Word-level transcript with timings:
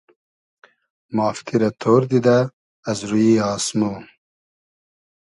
مافتی 1.15 1.55
رۂ 1.61 1.69
تۉر 1.81 2.01
دیدۂ 2.09 2.37
از 2.89 2.99
روی 3.09 3.29
آسمۉ 3.51 3.81